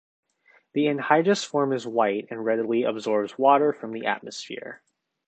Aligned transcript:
The 0.73 0.85
anhydrous 0.87 1.45
form 1.45 1.71
is 1.73 1.85
white 1.85 2.25
and 2.31 2.43
readily 2.43 2.81
absorbs 2.85 3.37
water 3.37 3.71
from 3.71 3.91
the 3.91 4.07
atmosphere. 4.07 4.81